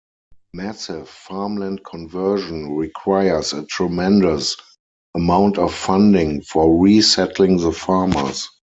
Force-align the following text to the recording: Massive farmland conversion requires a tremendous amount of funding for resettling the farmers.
Massive 0.55 1.07
farmland 1.07 1.85
conversion 1.85 2.75
requires 2.75 3.53
a 3.53 3.67
tremendous 3.67 4.55
amount 5.15 5.59
of 5.59 5.71
funding 5.75 6.41
for 6.41 6.81
resettling 6.81 7.57
the 7.57 7.71
farmers. 7.71 8.49